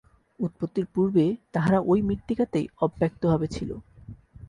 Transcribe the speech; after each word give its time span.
উৎপত্তির 0.39 0.85
পূর্বে 0.93 1.25
তাহারা 1.53 1.79
ঐ 1.83 2.01
মৃত্তিকাতেই 2.01 2.67
অব্যক্তভাবে 2.81 3.47
ছিল। 3.47 3.69